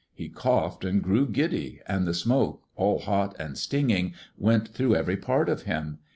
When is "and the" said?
1.85-2.15